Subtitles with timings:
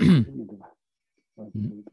[0.00, 1.84] 嗯，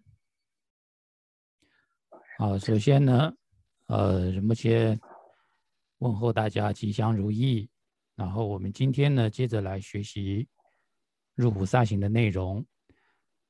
[2.37, 3.33] 好，首先呢，
[3.87, 4.99] 呃，仁波切
[5.97, 7.67] 问候大家吉祥如意。
[8.15, 10.47] 然后我们今天呢，接着来学习
[11.33, 12.65] 入菩萨行的内容。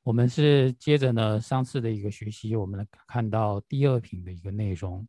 [0.03, 5.07] 我们是接着呢上次的一个学习，我们看到第二品的一个内容。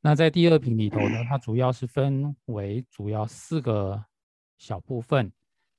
[0.00, 4.04] 那在第二品里头呢，它主要是分为主要四个
[4.58, 5.32] 小部分。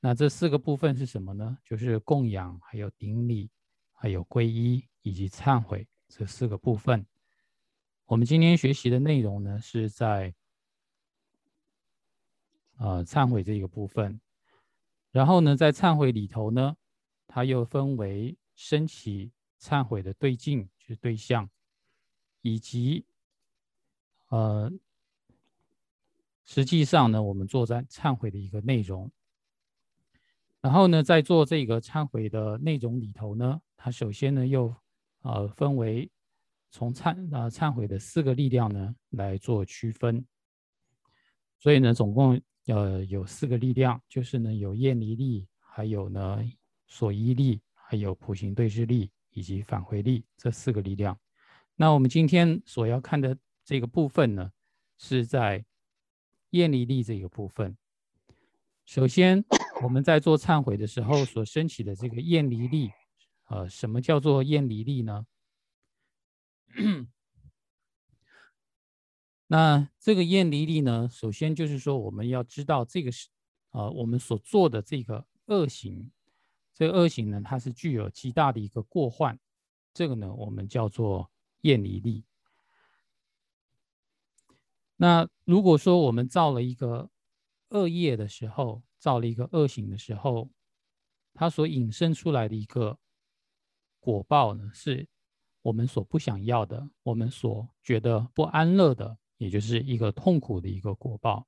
[0.03, 1.57] 那这四个部分是什么呢？
[1.63, 3.49] 就是供养、还有顶礼、
[3.93, 7.05] 还有皈依以及忏悔这四个部分。
[8.07, 10.35] 我们今天学习的内容呢，是在。
[12.77, 14.19] 呃，忏悔这一个部分，
[15.11, 16.75] 然后呢，在忏悔里头呢，
[17.27, 19.31] 它又分为升起
[19.61, 21.47] 忏悔的对境，就是对象，
[22.41, 23.05] 以及
[24.29, 24.69] 呃，
[26.43, 29.09] 实际上呢，我们做在忏悔的一个内容。
[30.63, 34.75] 然后呢，在做这个忏悔的内容里头呢，它首先呢，又
[35.21, 36.09] 呃分为
[36.71, 40.25] 从忏啊忏悔的四个力量呢来做区分。
[41.59, 42.41] 所以呢，总共。
[42.67, 46.41] 呃，有四个力量，就是呢，有厌离力，还有呢，
[46.87, 51.19] 所依力，还有普行对治力，以及返回力这四个力量。
[51.75, 54.49] 那我们今天所要看的这个部分呢，
[54.97, 55.65] 是在
[56.51, 57.75] 厌离力这个部分。
[58.85, 59.43] 首先，
[59.83, 62.91] 我们在做忏悔的时候所升起的这个厌离力，
[63.49, 65.25] 呃，什么叫做厌离力呢？
[69.47, 71.07] 那这个厌离力呢？
[71.11, 73.27] 首先就是说，我们要知道这个是，
[73.71, 76.09] 呃，我们所做的这个恶行，
[76.73, 79.37] 这恶行呢，它是具有极大的一个过患，
[79.93, 81.29] 这个呢，我们叫做
[81.61, 82.23] 厌离力。
[84.95, 87.11] 那如果说我们造了一个
[87.69, 90.49] 恶业的时候，造了一个恶行的时候，
[91.33, 92.97] 它所引申出来的一个
[93.99, 95.05] 果报呢，是
[95.61, 99.17] 我们所不想要的，我们所觉得不安乐的。
[99.37, 101.45] 也就是一个痛苦的一个果报，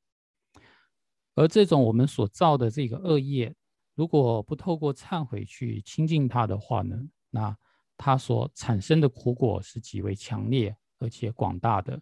[1.35, 3.56] 而这种我们所造的这个恶业，
[3.94, 7.58] 如果不透过忏悔去清净它的话呢，那
[7.96, 12.02] 它所产生的苦果是极为强烈而且广大的。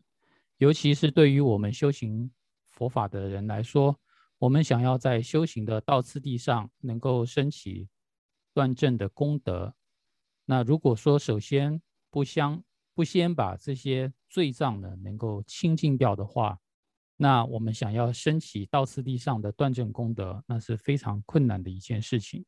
[0.58, 2.32] 尤其是对于我们修行
[2.72, 3.96] 佛法的人来说，
[4.44, 7.88] 我们想要在修行的道次第上能够升起
[8.54, 9.74] 断正的功德，
[10.44, 12.62] 那如果说首先不相
[12.94, 16.60] 不先把这些罪障呢能够清净掉的话，
[17.16, 22.46] 那我们想要升起道次第上的断正功德，那是非常困难的一件事情。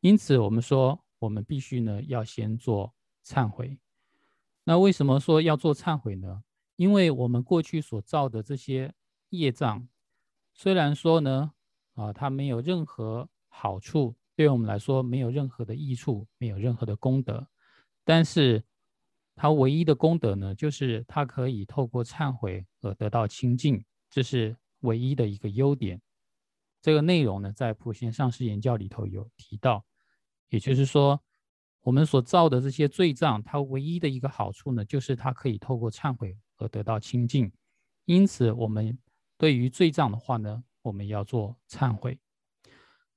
[0.00, 2.94] 因此，我们说我们必须呢要先做
[3.26, 3.78] 忏悔。
[4.64, 6.42] 那为什么说要做忏悔呢？
[6.76, 8.94] 因为我们过去所造的这些
[9.28, 9.86] 业障，
[10.54, 11.52] 虽然说呢
[11.94, 17.48] 啊它没有任何好处，对我们来说没有任何的益处，没有任何的功德，
[18.04, 18.64] 但是。
[19.34, 25.98] 它唯一的功德呢，就是它可以透过忏悔而得到清净，这是唯一的一个优点。
[26.82, 29.86] 这个内容呢，在普贤上师言教里头有提到，
[30.50, 31.18] 也就是说，
[31.80, 37.50] 我们所造的这些罪障，它唯一的一个好处呢，就是它可以透过忏悔而得到清净。
[38.04, 38.96] 因此，我们
[39.38, 42.18] 对于罪障的话呢，我们要做忏悔。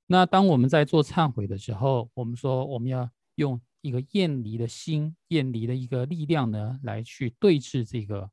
[0.06, 3.60] 那当我们在做忏悔的时候，我们说我们要用。
[3.82, 8.28] 一个厌离的心，厌离的一个力量呢，来去对峙这个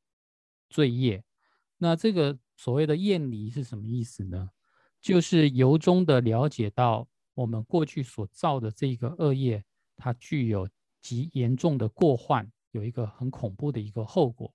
[0.68, 1.22] 罪业。
[1.78, 4.50] 那这个所谓的厌离是什么意思呢？
[5.00, 9.62] 就是由衷的了解到我们过去所造的这个恶业，
[9.96, 10.68] 它具有
[11.00, 14.52] 极严重的过患，有一个很恐怖的一个后果。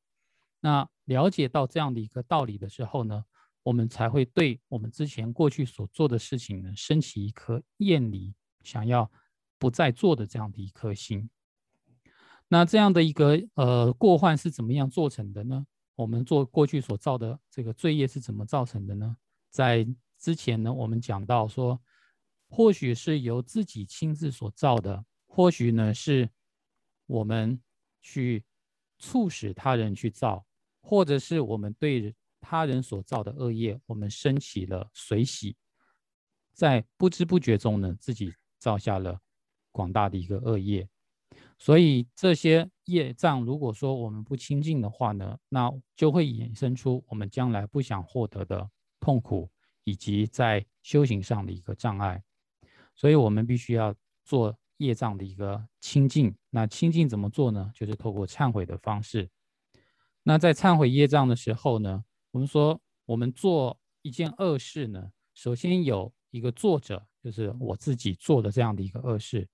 [0.59, 3.24] 那了解到这样的一个道理的时候呢，
[3.64, 8.34] 我们才会对我们之前过去所做的事情呢，升起一颗厌离，
[8.64, 9.12] 想要。
[9.62, 11.30] 不再做的这样的一颗心，
[12.47, 15.66] 那这样的一个呃过患是怎么样做成的呢？
[15.96, 19.18] 我们做过去所造的这个罪业是怎么造成的呢？
[19.50, 19.86] 在
[20.18, 21.78] 之前呢，我们讲到说，
[22.47, 26.29] 或许是由自己亲自所造的，或许呢是
[27.06, 27.61] 我们
[28.02, 28.46] 去
[28.97, 30.46] 促使他人去造，
[30.90, 35.56] 或者是我们对他人所造的恶业，我们升起了随喜，
[36.52, 39.20] 在不知不觉中呢，自己造下了。
[39.72, 40.90] 广大的一个恶业，
[41.59, 48.68] 所以这些业障，如果说我们不清净的话呢，那就会衍生出我们将来不想获得的
[49.00, 49.47] 痛苦，
[49.84, 52.24] 以及在修行上的一个障碍。
[52.96, 53.94] 所以我们必须要
[54.26, 56.35] 做业障的一个清净。
[56.50, 57.72] 那清净怎么做呢？
[57.76, 59.30] 就是透过忏悔的方式。
[60.29, 69.49] 那在忏悔业障的时候呢，我们说我们做一件恶事呢，首先有一个作者，就是我自己做的这样的一个恶事。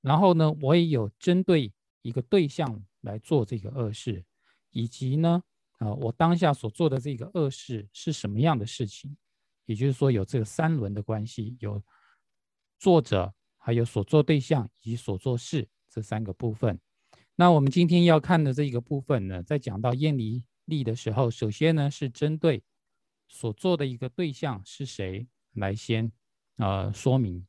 [0.00, 4.24] 然后呢，我也有针对一个对象来做这个恶事，
[4.72, 5.40] 以及呢，
[5.78, 9.16] 啊，我当下所做的这个恶事是什么样的事情？
[9.66, 11.80] 也就是说，有这个三轮的关系，有
[12.80, 16.80] 作者，还有所做对象以及所做事这三个部分。
[17.38, 22.64] 那我们今天要看的这个部分呢，在讲到厌离力的时候，首先呢是针对
[23.28, 26.10] 所做的一个对象是谁来先
[26.56, 27.46] 呃说明，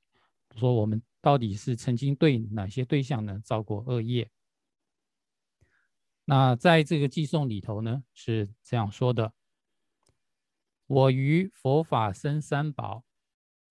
[0.58, 4.30] 说我们到底是曾经对哪些对象呢造过恶业。
[6.26, 9.32] 那在这个寄颂里头呢是这样说的。
[10.86, 13.06] 我于佛法僧三宝，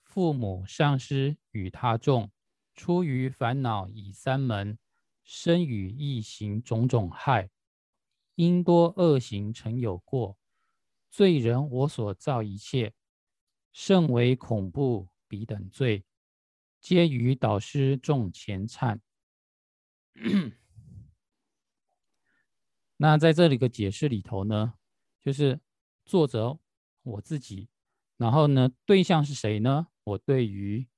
[0.03, 2.31] 父母上师与他众，
[2.75, 4.79] 出于烦恼以三门，
[5.27, 7.51] 身与意行种种害，
[8.37, 10.39] 因多恶行成有过，
[11.11, 12.95] 罪人我所造一切，
[13.73, 16.05] 甚为恐怖彼等罪，
[16.81, 19.01] 皆于导师众前忏。
[22.99, 24.75] 那在这里个解释里头呢，
[25.21, 25.61] 就是
[26.05, 26.59] 作者。
[27.03, 27.69] 我自己，
[28.17, 28.69] 然后呢？
[28.85, 29.87] 对象是谁呢？
[30.03, 30.89] 我对于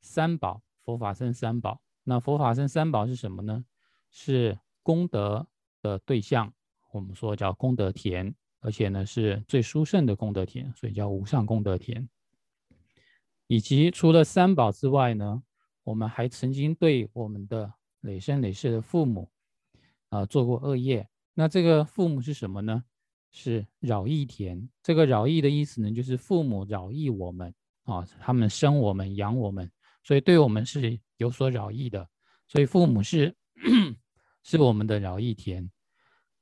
[0.00, 1.82] 三宝，佛法僧三宝。
[2.04, 3.64] 那佛法僧三宝是什么呢？
[4.10, 5.46] 是功德
[5.82, 6.52] 的对象，
[6.90, 12.08] 我们说叫功德田，而且呢是最殊胜的功德田，所以叫无上功德田。
[13.46, 15.42] 以及除了三宝之外呢，
[15.84, 19.30] 我们还曾经对我们的累生累世的父母
[20.08, 21.08] 啊做过恶业。
[21.34, 22.82] 那这个父母是什么呢？
[23.32, 27.54] 是扰益田，这个扰益的意思呢，就是父母扰益我们
[27.84, 29.70] 啊，他们生我们养我们，
[30.02, 32.08] 所以对我们是有所扰益的，
[32.48, 33.36] 所以父母是
[34.42, 35.70] 是我们的扰益田。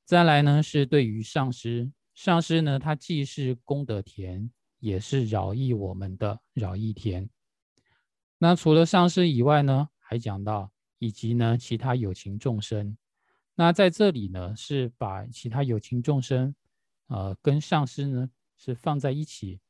[0.04, 7.28] 再来呢，是对于上师，上师呢，他既是功德田，也是扰益我们的扰益田。
[8.38, 12.96] 那除了上师以外呢，还讲到以及呢其他有情众生。
[13.56, 16.54] 那在这里呢，是把其他有情众生。
[17.08, 19.60] 呃，跟上师呢是放在一起，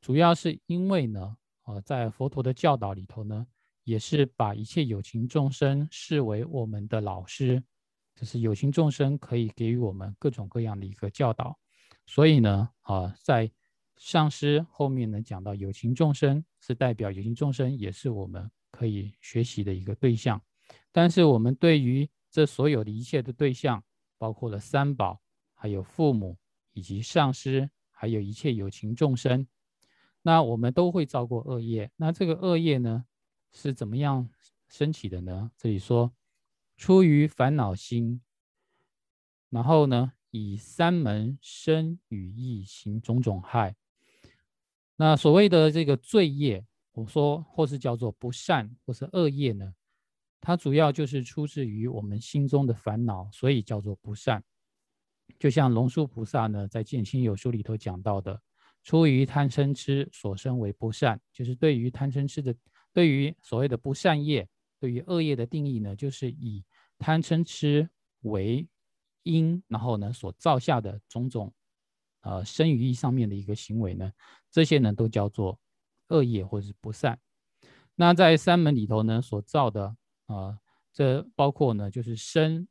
[0.00, 3.46] 主要是因为呢，呃，在佛陀的教导里头呢，
[3.84, 7.62] 也是把一切有情众生视为我们的老师，
[8.14, 11.58] 就是有情众生可以给予我们各种各样的一个教导，
[12.06, 13.50] 所以呢，啊，在
[13.96, 20.40] 上师后面呢讲到有情众生是代表有情众生也是我们可以学习的一个对象，
[20.92, 23.82] 但是我们对于这所有的一切的对象，
[24.18, 25.20] 包括了三宝，
[25.54, 26.36] 还有父母。
[26.72, 29.44] 以及上师，还有一切有情众生，
[30.22, 31.90] 那我们都会造过恶业。
[31.96, 33.04] 那这个恶业呢，
[33.52, 34.28] 是怎么样
[34.68, 35.50] 升起的呢？
[35.56, 36.12] 这里说，
[36.76, 38.20] 出于烦恼心，
[39.48, 43.74] 然后呢，以三门生与意行种种害。
[44.96, 49.74] 那所谓的这个罪业，我说或是叫做不善或是恶业呢，
[50.40, 54.44] 它主要就是出自于我们心中的烦恼，所以叫做不善。
[55.38, 58.40] 就像龙树菩萨呢，在《见心有书》里头讲到的，
[58.82, 62.54] 出于贪嗔痴所生为不善，就是对于贪嗔痴的，
[62.92, 64.48] 对于所谓的不善业，
[64.78, 66.64] 对于恶业的定义呢，就是以
[66.98, 67.88] 贪嗔痴
[68.22, 68.66] 为
[69.22, 71.52] 因，然后呢所造下的种种，
[72.22, 74.10] 呃生与意上面的一个行为呢，
[74.50, 75.58] 这些呢都叫做
[76.08, 77.18] 恶业或者是不善。
[77.94, 79.94] 那在三门里头呢所造的，
[80.26, 80.58] 啊，
[80.92, 82.66] 这包括呢就是生。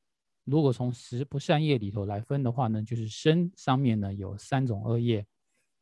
[0.46, 5.24] 如果从十不善业里头来分的话呢，就是身上面呢有三种恶业，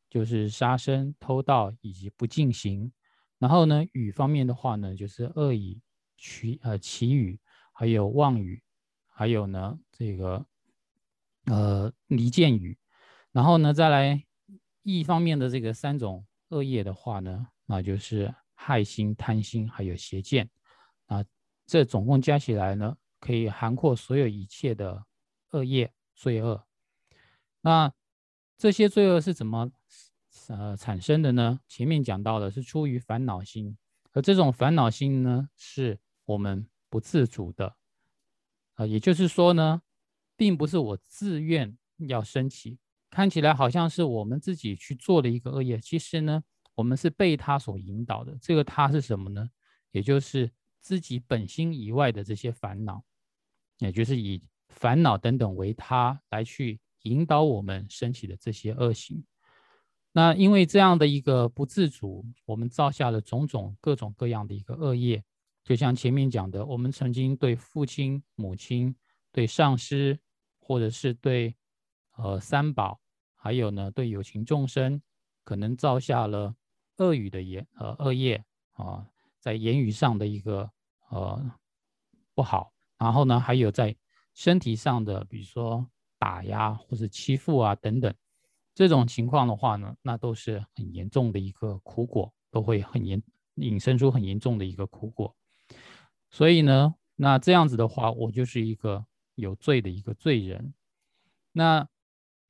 [0.09, 2.91] 就是杀生、偷盗以及不敬行。
[3.39, 5.79] 然后呢，语方面的话呢，就是恶语、
[6.15, 7.39] 取呃绮语，
[7.72, 8.62] 还有妄语，
[9.08, 10.46] 还有呢这个
[11.46, 12.77] 呃离间语。
[13.32, 14.24] 然后呢，再来
[14.84, 20.50] 意方面的这个三种恶业的话呢，那就是害心、贪心，还有邪见。
[21.06, 21.24] 啊，
[21.65, 22.98] 这总共加起来呢。
[23.20, 25.03] 可以涵括所有一切的
[25.50, 26.67] 恶业罪恶。
[27.62, 27.91] 那
[28.60, 29.72] 这些罪恶是怎么
[30.50, 31.60] 呃产生的呢？
[31.67, 33.77] 前面讲到的是出于烦恼心，
[34.13, 37.75] 而这种烦恼心呢，是我们不自主的
[38.75, 39.82] 啊，也就是说呢，
[40.36, 41.77] 并不是我自愿
[42.08, 42.79] 要升起，
[43.10, 46.44] 看起来好像是我们自己去做的一个恶业，其实呢，
[46.75, 48.38] 我们是被他所引导的。
[48.41, 49.50] 这个他是什么呢？
[49.91, 53.03] 也就是自己本心以外的这些烦恼。
[53.79, 59.24] 也就是以烦恼等等为他来去引导我们升起的这些恶行，
[60.17, 65.24] 那因为这样的一个不自主，我们造下了种种各种各样的一个恶业。
[65.63, 68.95] 就像前面讲的，我们曾经对父亲、母亲、
[69.31, 70.19] 对上师，
[70.59, 71.55] 或者是对
[72.15, 73.00] 呃三宝，
[73.36, 75.00] 还有呢对有情众生，
[75.43, 76.55] 可能造下了
[76.97, 79.05] 恶语的言呃恶业啊，
[79.39, 80.67] 在言语上的一个
[81.12, 81.51] 呃
[82.33, 83.95] 不好，然后呢，还有在
[84.33, 88.12] 身体上的，比如说打压或者欺负啊等等，
[88.77, 93.19] 这种情况的话呢，那都是很严重的一个苦果，都会很严
[93.55, 95.36] 引申出很严重的一个苦果。
[96.29, 100.75] 所以呢，那这样子的话，我就是一个有罪的一个罪人。
[101.53, 101.89] 那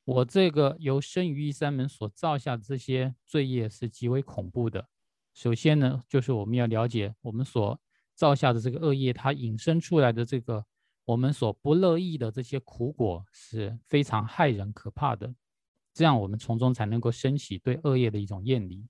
[0.04, 4.90] 我这个由生于一三门所造下的这些罪业是极为恐怖的。
[5.34, 7.80] 首先呢，就是我们要了解我们所
[8.14, 10.66] 造下的这个恶业，它引申出来的这个
[11.06, 15.34] 我们所不乐意的这些苦果是非常害人可怕的。
[15.98, 18.88] 这样我们从中才能够升起对恶业的一种厌离。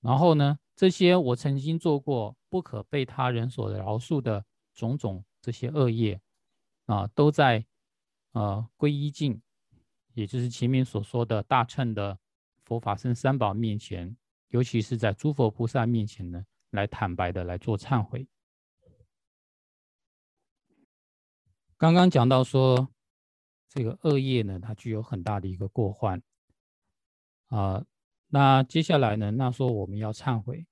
[0.00, 4.44] 然后呢，这些我曾经做过不可被他人所饶恕的
[4.74, 6.20] 种种这些恶业
[6.84, 7.64] 啊，都在
[8.32, 9.40] 呃皈依境。
[10.12, 12.16] 也就是前面所说的大乘的
[12.64, 14.14] 佛法僧三宝面前，
[14.48, 18.28] 尤其是在诸佛菩萨面前呢，来坦白的来做忏悔。
[21.76, 22.88] 刚刚讲到说，
[23.74, 26.22] 这个恶业呢，它具有很大的一个过患
[27.48, 27.84] 啊。
[28.28, 30.66] 那接下来呢，那说我们要忏悔，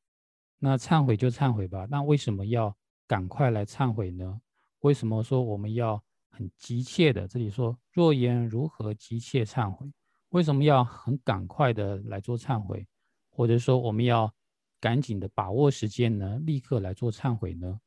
[0.58, 1.86] 那忏悔就忏悔吧。
[1.90, 2.74] 那为什么要
[3.06, 4.40] 赶快来忏悔呢？
[4.80, 6.02] 为什么说我们要？
[6.34, 9.92] 很急切的，这里说若言如何急切忏悔？
[10.30, 12.88] 为什么要很赶快的来做忏悔？
[13.28, 14.32] 或者说我们要
[14.80, 17.78] 赶紧的把握时间呢，立刻来做忏悔呢？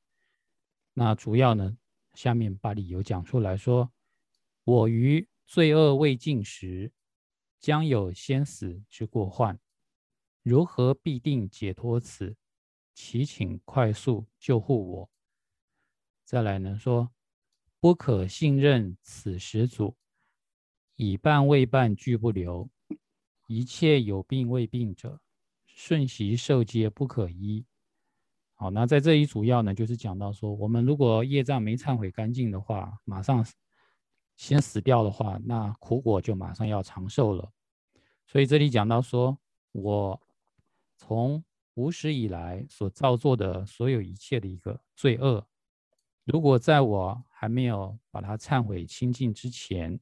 [0.93, 1.75] 那主要呢，
[2.13, 3.91] 下面把理由讲出来说：
[4.65, 6.91] 我于罪恶未尽时，
[7.59, 9.57] 将有先死之过患，
[10.43, 12.35] 如何必定解脱此？
[12.93, 15.09] 祈请快速救护我。
[16.25, 17.09] 再来呢说。
[17.77, 19.95] 不可信任此始祖，
[20.95, 22.67] 以办未办俱不留。
[23.45, 25.21] 一切有病未病者，
[25.67, 27.63] 瞬息受皆不可医。
[28.55, 33.45] 好，那在这一主要呢，就是讲到说，我们如果业障没忏悔干净的话，马上
[34.35, 37.51] 先死掉的话，那苦果就马上要长寿了。
[38.27, 39.37] 所以这里讲到说，
[39.71, 40.21] 我
[40.97, 41.43] 从
[41.75, 45.45] 无始以来所造作的所有一切的一个罪恶。
[46.23, 49.99] 如果在我还没有把它忏悔清净之前，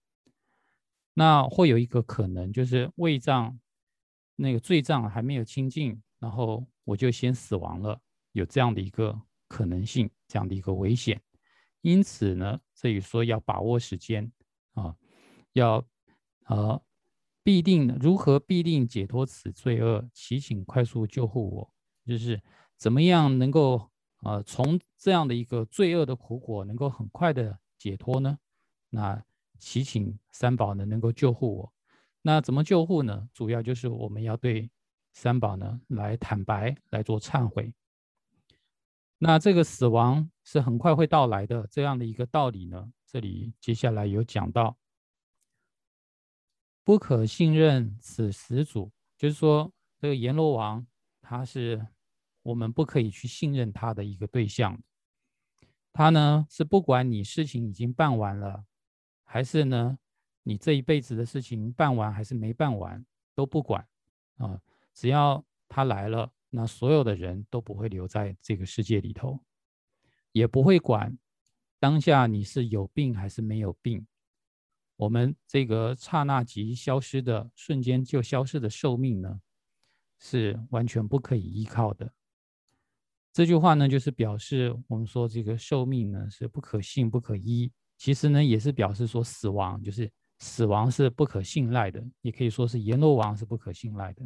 [1.13, 3.59] 那会有一个可能，就是胃脏
[4.35, 7.99] 那个罪障还没有清净，然后我就先死亡了，
[8.31, 11.21] 有这样的一个可能性，这样的一个危险。
[11.83, 14.31] 因此呢，这里说要把握时间
[14.73, 14.95] 啊，
[15.53, 15.85] 要
[16.47, 16.81] 呃
[17.43, 21.73] 必定如何必定解脱此罪恶，祈请快速救护我，
[22.07, 22.41] 就是
[22.75, 23.91] 怎么样能够。
[24.25, 28.39] 啊，从这样的一个罪恶的苦果能够很快的解脱呢？
[28.89, 29.21] 那
[29.59, 31.73] 祈请三宝呢能够救护我。
[32.21, 33.27] 那怎么救护呢？
[33.33, 34.71] 主要就是我们要对
[35.11, 37.73] 三宝呢来坦白，来做忏悔。
[39.23, 44.77] 那这个死亡是很快会到来的这样的一个道理呢，这里接下来有讲到，
[46.83, 50.85] 不可信任此始祖，就是说这个阎罗王
[51.21, 51.87] 他是。
[52.45, 54.77] 我们不可以去信任他的一个对象，
[55.93, 58.65] 他呢是不管你事情已经办完了，
[59.23, 59.97] 还是呢
[60.41, 63.87] 你这一辈子的事情办完还是没办完都不管
[64.35, 64.59] 啊，
[64.93, 69.43] 只要他来了，那所有的人都不会留在这个世界里头，
[70.31, 71.17] 也不会管
[71.79, 74.05] 当下你是有病还是没有病，
[74.95, 79.41] 我们这个刹那即消失的瞬间就消失的寿命呢，
[80.19, 82.13] 是完全不可以依靠的。
[83.31, 87.71] 这句话呢，就是表示我们说这个寿命呢是不可信、不可依。
[87.97, 94.23] 其实呢，也是表示说死亡就是死亡是不可信赖的，也可以说是阎罗王是不可信赖的。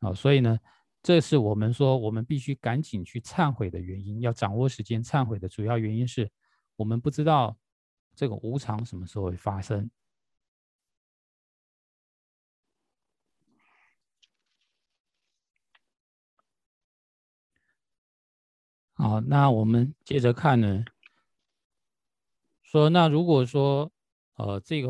[0.00, 0.58] 啊，所以呢，
[1.02, 4.20] 这是我们说我们必须赶紧去忏悔的原因。
[4.20, 6.30] 要掌握时间忏悔的主要原因是
[6.76, 7.56] 我们不知道
[8.14, 9.90] 这个无常什么时候会发生。
[18.94, 20.84] 好，那我们接着看呢。
[22.62, 23.92] 说，那如果说，
[24.34, 24.88] 呃，这个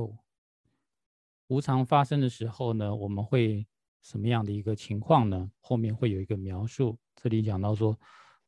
[1.49, 3.67] 无常发生的时候呢，我们会
[4.07, 5.51] 什么样的一个情况呢？
[5.61, 6.97] 后面会有一个描述。
[7.17, 7.99] 这里讲到说，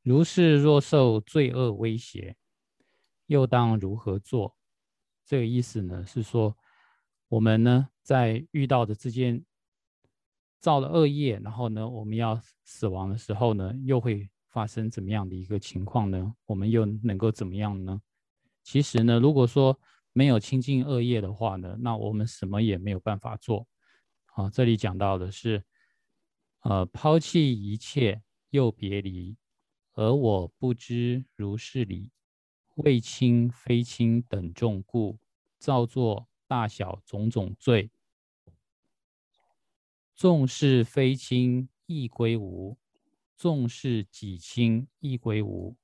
[0.03, 2.37] 如是若受罪恶威胁，
[3.27, 4.57] 又当如何做？
[5.27, 6.57] 这个意思呢，是说
[7.29, 9.45] 我们呢，在遇到的之间
[10.61, 14.29] 造了恶业，然后呢，我们要死亡的时候呢，又会。
[14.51, 16.35] 发生怎么样的一个情况呢？
[16.47, 18.01] 我们又能够怎么样呢？
[18.65, 19.79] 其实呢，如果说
[20.15, 23.69] 没有清净恶业的话呢，那我们什么也没有办法做。
[24.39, 25.65] 啊，这里讲到的是，
[26.61, 29.37] 呃，抛弃一切又别离，
[29.95, 32.13] 而我不知如是理，
[32.77, 35.19] 为亲非亲等众故，
[35.59, 37.91] 造作大小种种罪。
[40.15, 42.77] 纵是非亲，亦归无；
[43.35, 45.75] 纵是己亲，亦归无；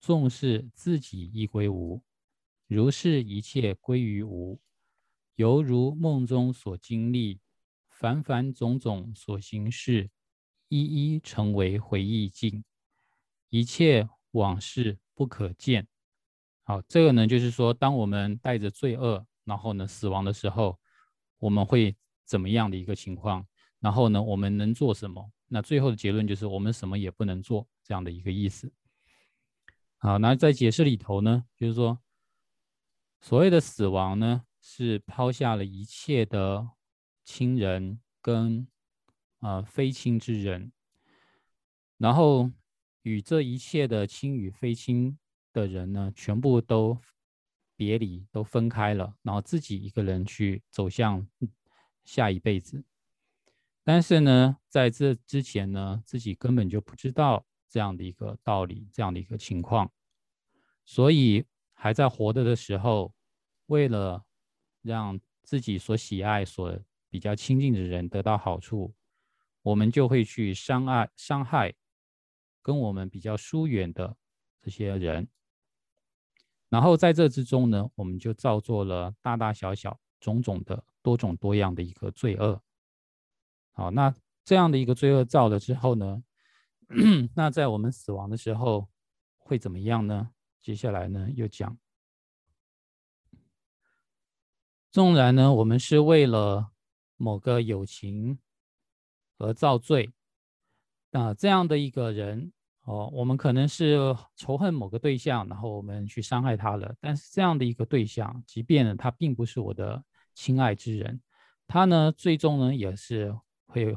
[0.00, 2.02] 纵是自己，亦归无。
[2.66, 4.60] 如是一切归于无，
[5.36, 7.40] 犹如梦中所经历，
[7.88, 10.10] 凡凡种种所行事，
[10.68, 12.64] 一一成为回忆境，
[13.50, 15.86] 一切往事不可见。
[16.62, 20.78] 好，这个呢，就是说，当我们带着罪恶，然后呢，死亡的时候，
[21.38, 23.46] 我们会怎么样的一个情况？
[23.78, 25.30] 然后呢，我们能做什么？
[25.48, 28.72] 那最后的结论就是，我们什么也不能做，这样的一个意思。
[29.98, 31.98] 好，那在解释里头呢，就是说。
[33.18, 36.70] 所谓的死亡呢，是抛下了一切的
[37.24, 38.66] 亲人跟
[39.38, 40.72] 啊非亲之人，
[41.98, 42.50] 然后
[43.02, 45.16] 与这一切的亲与非亲
[45.52, 46.98] 的人呢，全部都
[47.76, 51.24] 别离，都分开了，然后自己一个人去走向
[52.04, 52.84] 下一辈子。
[53.84, 59.92] 但是呢，在这之前呢，自己根本就不知道这样的一个道理，这样的一个情况，
[60.84, 63.14] 所以还在活着的时候。
[63.68, 64.24] 为了
[64.86, 66.78] 让自己所喜爱、所
[67.10, 68.94] 比较亲近的人得到好处，
[69.62, 71.74] 我们就会去伤害、伤害
[72.62, 74.16] 跟我们比较疏远的
[74.62, 75.28] 这些人。
[76.68, 82.60] 然后在这之中呢，我们就造作了大大小小、种种的多种多样的一个罪恶。
[83.72, 84.14] 好，那
[84.44, 86.22] 这样的一个罪恶造了之后呢，
[87.34, 88.88] 那在我们死亡的时候
[89.38, 90.30] 会怎么样呢？
[90.60, 91.78] 接下来呢，又讲。
[94.96, 96.70] 纵然呢，我们是为了
[97.18, 98.38] 某个友情
[99.36, 100.10] 而造罪，
[101.10, 102.50] 那这样的一个人
[102.84, 106.96] 哦，我们可能是仇恨某个对象，然后我们去伤害他了。
[106.98, 111.20] 但是这样的一个对象，即便呢他并不是我的亲爱之人，
[111.66, 113.94] 他呢最终呢也是会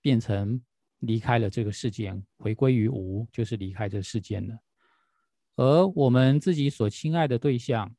[0.00, 0.62] 变成
[1.00, 4.56] 离开了这个世界，回归于无，就是离开这世间的。
[5.56, 7.92] 而我们自己所亲爱的对象，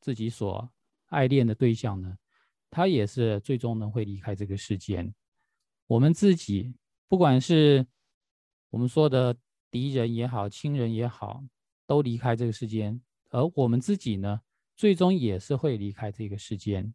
[0.00, 0.72] 自己所
[1.10, 2.16] 爱恋的对象呢，
[2.70, 5.14] 他也是最终呢会离开这个世间。
[5.86, 6.74] 我们自己，
[7.06, 7.86] 不管是
[8.70, 9.36] 我们说的
[9.70, 11.44] 敌人也好，亲人也好，
[11.86, 13.00] 都离开这个世间。
[13.30, 14.40] 而我们自己呢，
[14.76, 16.92] 最终也是会离开这个世间。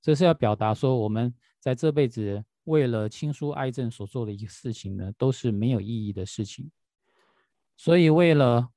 [0.00, 6.70] 这是要表达说，我们在这辈子为了亲疏爱憎所做的一个事情呢，都是没有意义的事情。
[7.76, 8.70] 所以，为了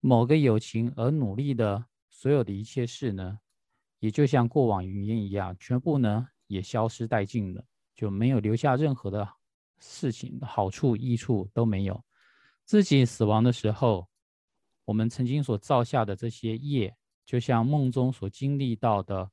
[0.00, 3.40] 某个友情而努力的所有的一切事呢？
[3.98, 9.28] 也就像过往云烟一样，全部呢也消失殆尽了，就没有留下任何的
[9.78, 12.02] 事情好处、益处都没有。
[12.64, 14.08] 自己死亡的时候，
[14.84, 19.30] 我们曾经所造下的这些业，就像梦中所经历到的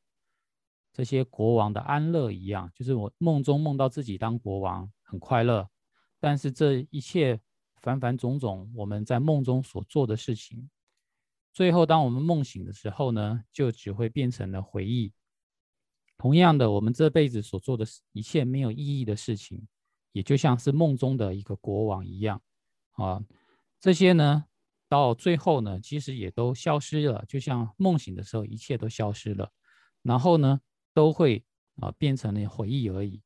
[0.91, 5.67] 这些国王的安乐一样，就是我梦中梦到自己当国王，很快乐。
[6.19, 7.39] 但是这一切
[7.81, 10.69] 繁繁种种，我们在梦中所做的事情。
[11.53, 15.13] 最后，当我们梦醒的时候呢，就只会变成了回忆。
[16.17, 19.67] 同样的，我们这辈子所做的一切没有意义的事情，
[20.13, 22.41] 也就像是梦中的一个国王一样
[22.93, 23.21] 啊。
[23.79, 24.45] 这些呢，
[24.89, 29.51] 到最后呢，其实也都消失了，就像梦醒的时候，一切都消失了。
[30.01, 30.59] 然后呢，
[30.93, 33.21] 都会啊变成了回忆而已。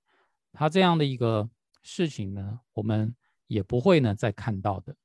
[0.52, 1.50] 他这样的一个
[1.82, 3.16] 事情呢，我们
[3.48, 4.98] 也不会呢再看到的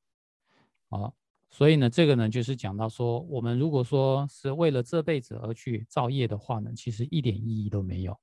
[0.88, 1.12] 啊。
[1.54, 8.18] 所以呢，这个呢，就是讲到说，我们如果说是为了这辈子而去造业的话呢，其实一点意义都没有。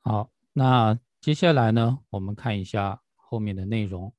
[0.00, 4.12] 好，那接下来呢，我们看一下后面的内容。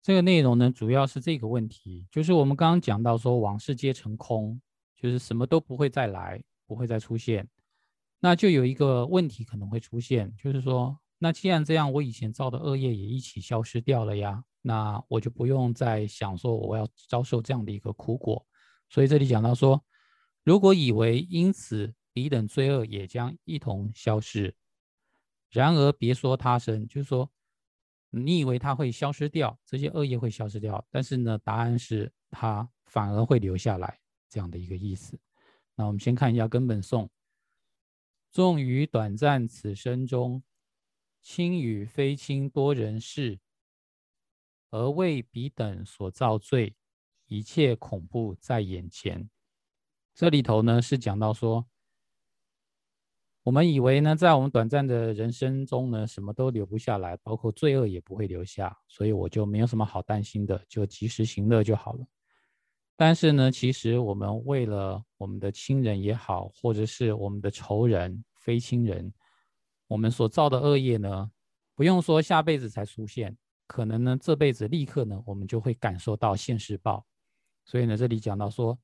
[0.00, 4.60] 这个内容呢，主要是这个问题，就是我们刚刚讲到说，往事皆成空，
[4.96, 7.46] 就是什么都不会再来，不会再出现。
[8.24, 18.46] 那就有一个问题可能会出现，就是说，那既然这样，我以前造的恶业也一起消失掉了呀，那我就不用再想说我要遭受这样的一个苦果。
[18.88, 19.84] 所以这里讲到说，
[20.44, 24.54] 如果以为因此彼等罪恶也将一同消失，
[25.50, 27.28] 然而别说他生，就是说，
[28.10, 35.18] 你以为他会消失掉，这些恶业会消失掉，但是呢，答案是它反而会留下来这样的一个意思。
[35.74, 37.10] 那我们先看一下根本颂。
[38.32, 40.42] 纵于短暂此生中，
[41.20, 43.38] 亲与非亲多人事，
[44.70, 46.74] 而为彼等所造罪，
[47.26, 49.28] 一切恐怖在眼前。
[50.14, 51.68] 这里头呢是讲到说，
[53.42, 62.06] 我们以为呢，在我们短暂的人生中呢，什么都留不下来，包括罪恶也不会留下，所以我就没有什么好担心的，就及时行乐就好了。
[62.96, 69.12] 但是呢，其实我们为了我们的亲人也好，或者是我们的仇人、非亲人，
[69.88, 71.30] 我们所造的恶业呢，
[71.74, 77.04] 不用说下辈子才出现，可能呢这辈子立刻呢，我们就会感受到现世报。
[77.64, 78.78] 所以呢，这里讲到说，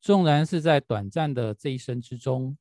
[0.00, 2.56] 纵然是在短暂的这一生之中。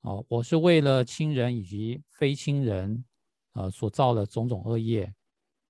[0.00, 3.04] 哦，我是为了亲人以及非亲人，
[3.54, 5.14] 呃，所造的种种恶业。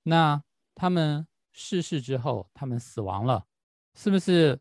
[0.03, 0.43] 那
[0.75, 3.47] 他们逝世之后，他们死亡了，
[3.95, 4.59] 是不是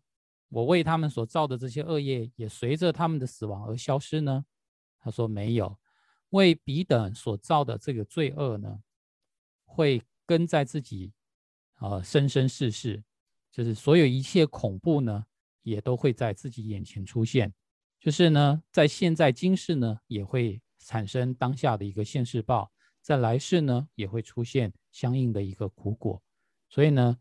[0.49, 4.45] 我为他们所造的这些恶业也随着他们的死亡而消失呢？
[4.99, 5.77] 他说没有，
[6.29, 8.81] 为彼等所造的这个罪恶呢，
[9.65, 11.11] 会跟在自己，
[11.79, 13.03] 呃，生生世世，
[13.51, 15.25] 就是所有一切恐怖呢，
[15.63, 17.53] 也都会在自己眼前出现。
[17.99, 22.69] 就是呢，在现在今世呢，也会产生当下的一个现世报；
[23.01, 26.21] 在来世呢，也会出现相应的一个苦果。
[26.69, 27.17] 所以呢，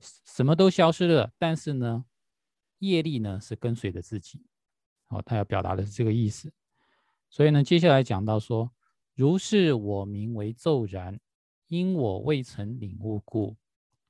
[0.00, 2.04] 什么都消失了，但是呢，
[2.78, 4.46] 业力呢是跟随着自己。
[5.06, 6.52] 好，他要表达的是这个意思。
[7.30, 8.72] 所以呢，接下来讲到说，
[9.14, 11.18] 如是我名为骤然，
[11.68, 13.56] 因我未曾领悟故，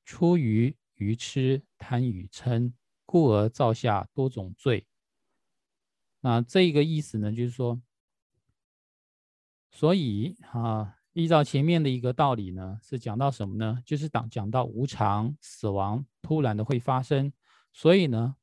[0.05, 2.73] 出于愚痴贪与嗔，
[3.05, 4.87] 故而造下多种罪。
[6.21, 7.81] 那这个意思呢，就是说，
[9.71, 13.83] 所以啊，依照前面的一个道理呢，是讲到什么呢？
[13.87, 17.33] 就是讲讲到无常、死亡突然的会发生，
[17.73, 18.37] 所以呢，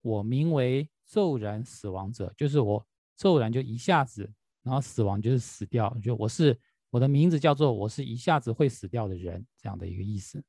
[0.00, 6.56] 我名为骤然死亡者，就是我骤然就一下子，然后死亡就是死掉，就我是
[6.90, 10.40] 我的名字叫做我是一下子会死掉的人这样的一个意思。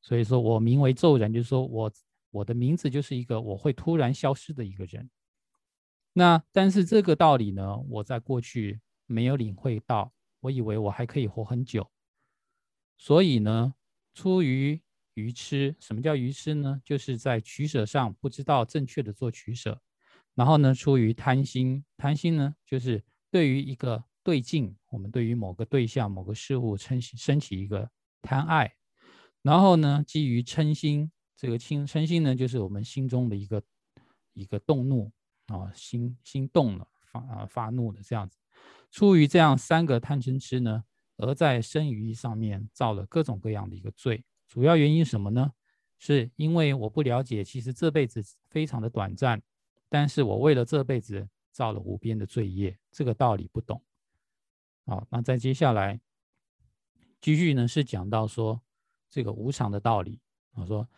[0.00, 1.92] 所以说我名为骤然，就是说我
[2.30, 5.10] 我的名字就是一个我会突然消失的一个人。
[6.14, 11.90] 那但是这个道理呢，我在过去没有领会到，我以为我还可以活很久，
[12.96, 13.74] 所以呢，
[14.14, 14.80] 出于
[15.14, 15.76] 愚痴。
[15.78, 16.80] 什么叫愚痴呢？
[16.84, 19.80] 就是在取舍上不知道正确的做取舍，
[20.34, 21.84] 然后呢，出于贪心。
[21.96, 27.90] 贪心呢，就是对于一个对境，我们对于某个对象、某个事物称升起一个
[28.22, 28.74] 贪爱，
[29.42, 33.62] 然后呢，基于嗔心，这个嗔嗔心呢，就是我们心中的一个
[34.32, 35.12] 一个动怒。
[35.46, 38.38] 啊，心心动了，发啊发怒的这样子，
[38.90, 40.84] 出于这样三个贪嗔痴呢，
[41.16, 44.24] 而在生于上面造了各种各样的一个罪。
[44.46, 45.52] 主要原因什么呢？
[45.98, 49.40] 是因为我不了解，其实这辈子非常的短暂，
[49.88, 53.82] 但是我为了这辈子造了无边的罪业，这个道理不懂。
[54.86, 56.00] 好，那再接下来
[57.20, 58.60] 继续呢，是讲到说
[59.08, 60.20] 这个无常的道理。
[60.54, 60.88] 我说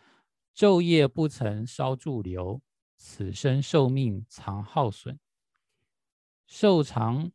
[0.55, 2.61] 昼夜不曾稍驻留。
[2.95, 5.19] 此生寿命常耗损，
[6.47, 7.29] 寿长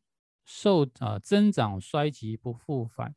[0.51, 3.15] 寿啊增长衰极不复返，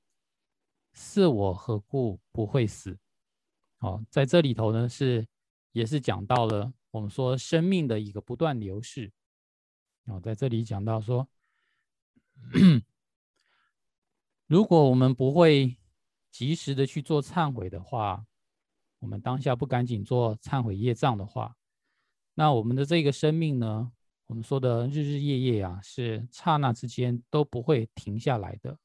[0.92, 3.00] 是我何故不会死？
[3.80, 5.26] 哦，在这里头呢是
[5.72, 9.10] 也是讲到了我们说生命的一个不断流逝。
[10.08, 11.26] 哦，在这里讲到说，
[14.46, 15.78] 如果我们不会
[16.32, 18.26] 及时的去做忏悔的话，
[19.00, 21.56] 我们当下不赶紧做忏悔业障的话。
[22.34, 23.94] 那我们的这个生命呢？
[24.32, 28.78] 我们说的日日夜夜啊，是刹那之间都不会停下来的。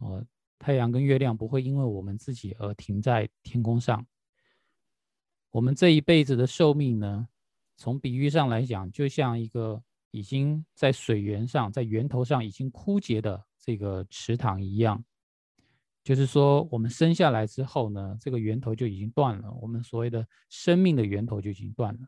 [0.00, 0.26] 哦，
[0.58, 4.04] 太阳跟月亮不会因为我们自己而停在天空上。
[5.52, 7.28] 我们这一辈子的寿命呢，
[7.76, 15.04] 从比喻上来讲，就像一个已经在水源上、在源头上已经枯竭的这个池塘一样。
[16.02, 22.00] 就是说，我们生下来之后呢，这个源头就已经断了，我们所谓的生命的源头就已经断了。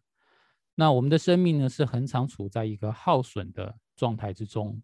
[0.82, 4.82] 那我们的生命呢，是很常处在一个耗损的状态之中。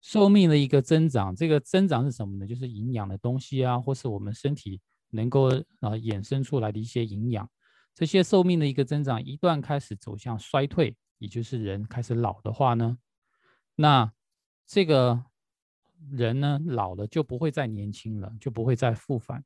[0.00, 2.46] 寿命的一个增长，这个增长是什么呢？
[2.46, 7.46] 就是营养的东西啊，或是我们身体能够啊衍生出来的一些营养。
[7.92, 12.96] 这些寿命的一个增长，一旦开始走向衰退，也就是人开始老的话呢，
[13.74, 14.10] 那
[14.66, 15.22] 这个
[16.10, 19.44] 人呢老了就不会再年轻了，就不会再复返。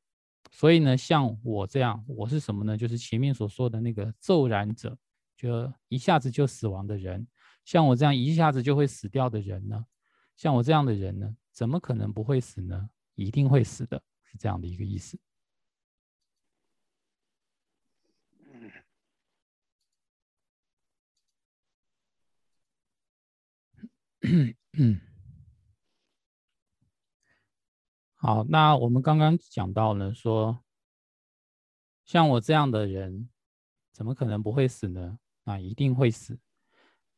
[0.51, 2.77] 所以呢，像我这样，我是什么呢？
[2.77, 4.97] 就是前面所说的那个骤然者，
[5.35, 7.25] 就一下子就死亡的人。
[7.63, 9.85] 像我这样一下子就会死掉的人呢，
[10.35, 12.89] 像我这样的人呢，怎么可能不会死呢？
[13.15, 15.17] 一定会死的，是这样的一个意思。
[28.23, 30.63] 好，那我们刚刚讲到呢，说
[32.05, 33.27] 像我这样的人，
[33.91, 35.17] 怎么可能不会死呢？
[35.45, 36.37] 啊，一定会死。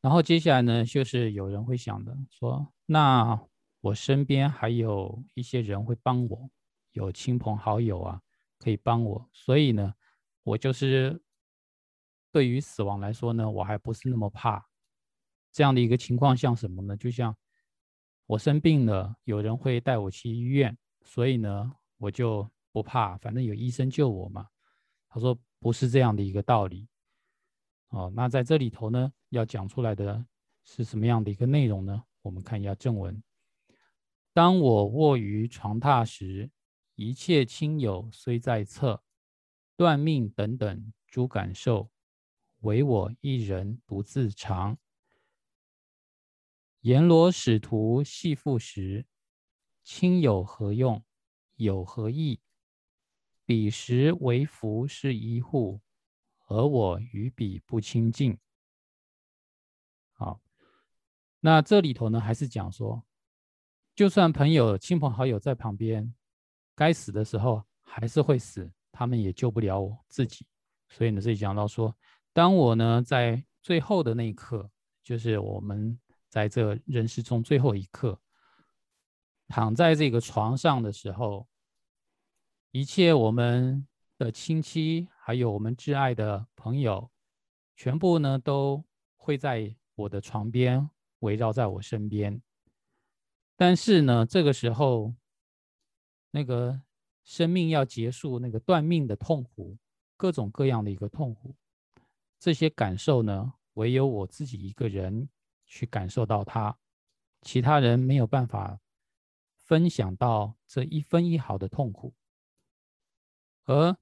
[0.00, 3.38] 然后接下来呢，就是有人会想的说，那
[3.82, 6.48] 我身边还有一些人会帮我，
[6.92, 8.22] 有亲朋好友啊，
[8.58, 9.92] 可以帮我，所以呢，
[10.42, 11.22] 我就是
[12.32, 14.66] 对于死亡来说呢，我还不是那么怕。
[15.52, 16.96] 这样的一个情况像什么呢？
[16.96, 17.36] 就像
[18.24, 24.48] 我生病了，有人会带我去医院，所以呢，我就不怕，反正有医生救我嘛。
[25.08, 26.88] 他说不是这样的一个道理。
[27.90, 30.26] 哦，那在这里头呢，要讲出来的
[30.64, 32.02] 是什么样的一个内容呢？
[32.22, 33.22] 我们看一下正文。
[34.32, 36.50] 当我卧于床榻时，
[36.96, 39.04] 一切亲友虽在侧，
[39.76, 41.88] 断命等等诸感受，
[42.62, 44.76] 唯我一人独自尝。
[46.80, 49.06] 阎罗使徒细复时，
[49.84, 51.04] 亲有何用？
[51.56, 52.40] 有何益？
[53.44, 55.80] 彼时为福是一户。
[56.46, 58.36] 而我与彼不亲近。
[60.12, 60.40] 好，
[61.40, 63.02] 那这里头呢，还是讲说，
[63.94, 66.14] 就算朋友、亲朋好友在旁边，
[66.74, 70.46] 该死的时候还是会死，他们也救不了我自己。
[70.90, 71.96] 所以呢，这里讲到说，
[72.34, 74.70] 当我呢在最后的那一刻，
[75.02, 78.20] 就是我们在这人世中最后一刻，
[79.48, 81.46] 躺在这个床上的时候，
[82.70, 83.86] 一切我们。
[84.16, 87.10] 的亲戚，还有我们挚爱的朋友，
[87.74, 88.84] 全部呢都
[89.16, 92.40] 会在我的床边围绕在我身边。
[93.56, 95.12] 但是呢，这个时候，
[96.30, 96.80] 那个
[97.24, 99.76] 生命要结束，那个断命的痛苦，
[100.16, 101.56] 各种各样的一个痛苦，
[102.38, 105.28] 这些感受呢，唯有我自己一个人
[105.66, 106.78] 去感受到它，
[107.42, 108.78] 其他人没有办法
[109.64, 112.14] 分享到这一分一毫的痛苦，
[113.64, 113.96] 而。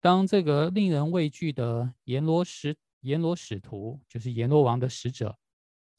[0.00, 5.38] 当这个令人畏惧的阎罗使阎罗使徒，就是阎罗王的使者，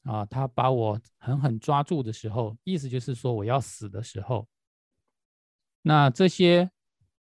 [0.04, 4.46] 啊，他把我狠狠抓住的时候，意思就是说我要死的时候，
[5.82, 6.70] 那这些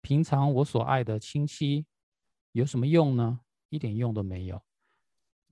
[0.02, 1.86] 平常我所爱的亲戚
[2.52, 3.40] 有什么用呢？
[3.70, 4.60] 一点用都没有。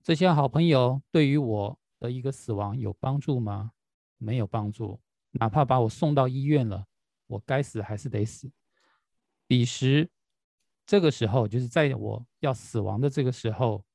[0.03, 3.71] 这些好朋友对于我的一个死亡有帮助吗？
[4.19, 5.01] 没有帮助。
[5.33, 6.87] 哪怕把我送到医院了，
[7.27, 8.51] 我该死还是得死。
[9.45, 10.09] 彼时。
[10.85, 13.85] 这个时候，就是在我要死亡的这个时候，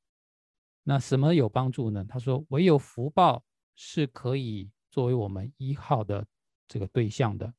[0.84, 2.02] 那什么有帮助呢？
[2.02, 3.44] 他说，唯有福报
[3.76, 6.26] 是可以作为我们依靠的
[6.66, 7.52] 这个对象的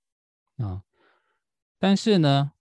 [0.57, 0.83] 啊。
[1.77, 2.53] 但是呢，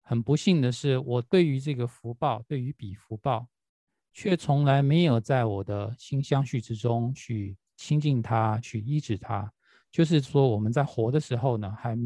[0.00, 3.48] 很不幸的是，我对于这个福报，对于彼福报，
[4.14, 9.52] 却从来没有在我的心相续之中去亲近他，去医治他。
[9.92, 11.96] 就是说，我们在活的时候呢，还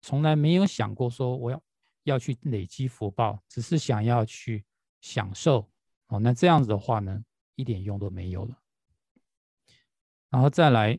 [0.00, 1.62] 从来没有想过说我要。
[2.04, 4.64] 要去累积福报，只是想要去
[5.00, 5.70] 享受
[6.08, 8.60] 哦，那这样子的话呢，一点用都没有了。
[10.28, 10.98] 然后再来，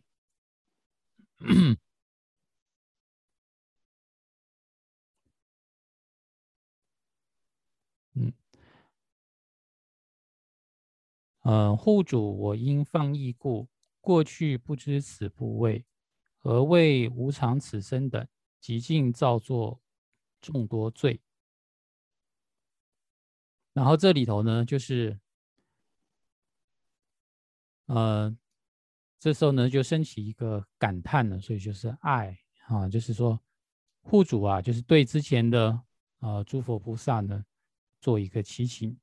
[1.39, 1.75] 嗯，
[11.41, 13.67] 呃，户主，我因放逸故，
[13.99, 15.85] 过去不知此部位，
[16.43, 18.27] 何谓无常此生等，
[18.59, 19.79] 极尽造作。
[20.43, 21.21] 众多罪，
[23.71, 25.17] 然后这里头呢，就是，
[27.85, 28.37] 呃，
[29.17, 33.39] 这时候呢就升起一个感叹了，所以就是爱啊，就是说
[34.01, 35.81] 护主啊，就是对之前的
[36.19, 37.45] 啊诸佛菩萨呢
[38.01, 38.99] 做一个祈请。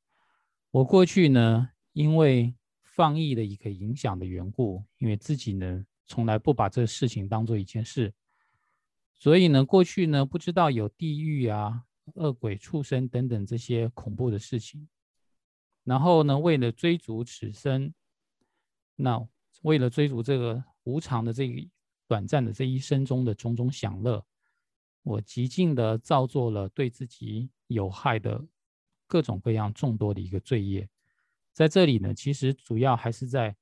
[0.72, 8.12] 我过去呢，因为放逸的一个影响的缘故，因为自己呢从来不把这事情当做一件事。
[9.16, 14.88] 所以呢，过去呢不知道有地狱啊、恶鬼、畜生等等这些恐怖的事情。
[15.84, 17.94] 然后呢，为了追逐此生，
[18.96, 19.24] 那
[19.62, 21.64] 为了追逐这个无常的这个
[22.08, 24.26] 短暂的这一生中的种种享乐，
[25.04, 28.44] 我极尽的造作了对自己有害的
[29.06, 30.88] 各种各样众多的一个罪业。
[31.52, 33.54] 在这里呢，其实主要还是在。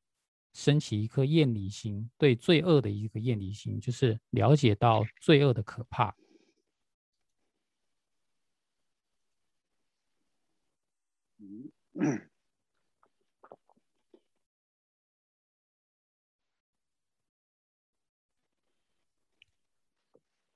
[0.59, 6.17] 升起一颗厌离心，对罪恶的一个厌离心，就是了解到罪恶的可怕。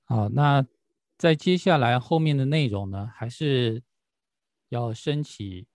[0.03, 0.67] 好，那
[1.17, 3.81] 在接下来后面的内容呢，还是
[4.67, 5.65] 要升起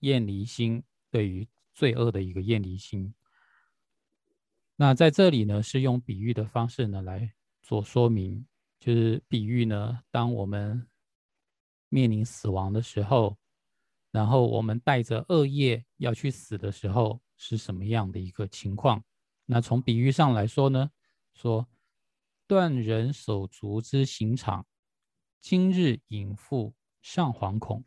[0.00, 3.14] 厌离心，对于罪恶的一个厌离心。
[4.82, 8.46] 那在这里呢，是用比喻的方式呢来做说明，
[8.78, 10.88] 就是比喻呢，当我们
[11.90, 13.36] 面临死亡的时候，
[14.10, 19.04] 然后我们带着恶业要去死的时候，是什么样的一个情况？
[19.44, 20.90] 那从比喻上来说呢，
[21.34, 21.68] 说
[22.46, 24.66] 断人手足之刑场，
[25.42, 27.84] 今日隐妇尚惶恐，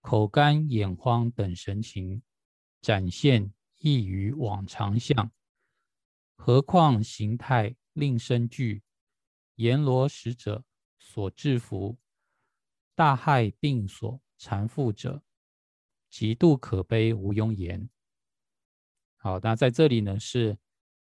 [0.00, 2.22] 口干眼慌等神情，
[2.80, 5.30] 展现异于往常相。
[6.44, 8.82] 何况形态令生惧，
[9.54, 10.64] 阎罗使者
[10.98, 11.96] 所制服，
[12.96, 15.22] 大害病所缠缚者，
[16.10, 17.88] 极度可悲，无庸言。
[19.18, 20.58] 好，那在这里呢，是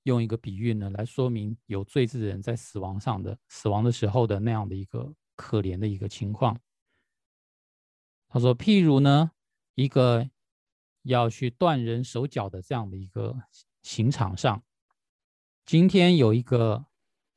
[0.05, 6.57] 用一个比喻呢，来说明有罪之人在死亡上的死亡的时候的那样的一个可怜的一个情况。
[8.29, 9.33] 他说，譬如呢，
[9.75, 10.31] 一个
[11.03, 13.37] 要去断人手脚的这样的一个
[13.83, 14.63] 刑场上。
[15.65, 16.85] 今天有一个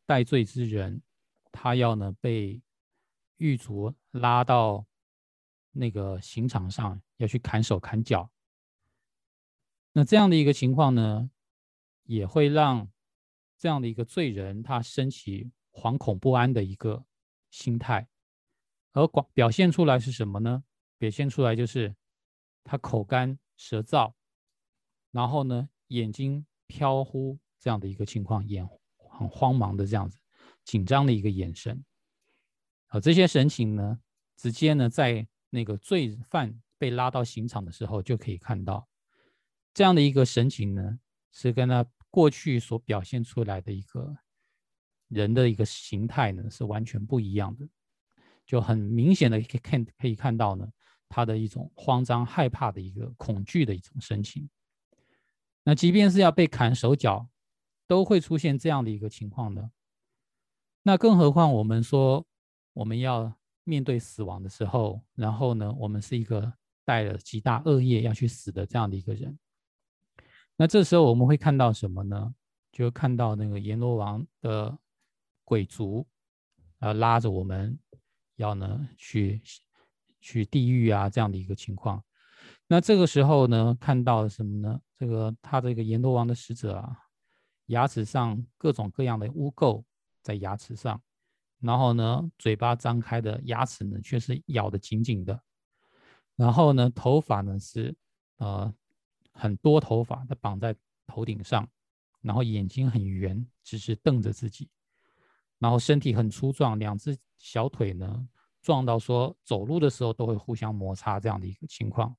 [0.05, 1.01] 戴罪之人，
[1.49, 2.61] 他要呢被
[3.37, 4.85] 狱卒拉到
[5.71, 8.29] 那个刑场上，要去砍手砍脚。
[9.93, 11.31] 那这样的一个情况呢，
[12.03, 12.91] 也会让
[13.57, 17.05] 这样的一个罪人他升起惶恐不安的一个
[17.49, 18.09] 心态，
[18.91, 20.65] 而广表现出来是什么呢？
[20.97, 21.95] 表现出来就是
[22.65, 24.13] 他口干舌燥，
[25.11, 27.39] 然后呢眼睛飘忽。
[27.59, 28.67] 这样的一个情况，眼
[28.97, 30.19] 很慌忙的这样子，
[30.63, 31.83] 紧张的一个眼神，
[32.87, 33.99] 啊，这些神情呢，
[34.35, 38.87] 直接呢在那个罪犯被拉到刑场的时候就可以看到，
[39.73, 40.99] 这样的一个神情呢，
[41.31, 44.15] 是跟他过去所表现出来的一个
[45.07, 47.67] 人的一个形态呢是完全不一样的，
[48.45, 50.71] 就很明显的看可以看到呢，
[51.09, 54.47] 他的一种慌张害怕的一个恐惧的一种神情。
[55.63, 57.27] 那即便是要被砍手脚。
[57.88, 59.71] 都会出现这样的一个情况的，
[60.84, 62.26] 那更何况我们说
[62.73, 69.39] 我们要面对死亡的时候，然后呢，我们是一个带了极大恶业要去死的这样的一个人，
[70.58, 72.36] 那这时候我们会看到什么呢？
[72.73, 74.78] 就看到那个阎罗王的
[75.43, 76.06] 鬼卒
[76.80, 77.80] 啊拉着我们
[78.36, 79.41] 要呢去
[80.19, 82.04] 去地狱啊这样的一个情况，
[82.67, 84.80] 那这个时候呢看到什么呢？
[84.97, 87.06] 这个他这个阎罗王的使者啊。
[87.67, 89.84] 牙齿上各种各样的污垢
[90.21, 91.01] 在牙齿上，
[91.60, 95.41] 然后呢，嘴巴张开的牙齿呢却是咬得紧紧的，
[96.36, 97.95] 然后呢，头发呢是
[98.38, 98.73] 呃
[99.32, 100.75] 很多头发它绑在
[101.06, 101.67] 头顶上，
[102.21, 104.69] 然后眼睛很圆，只是瞪着自己，
[105.60, 108.27] 然后身体很粗壮，两只小腿呢
[108.62, 112.15] 撞到说走路的时候都会互相摩擦这样的一个情况，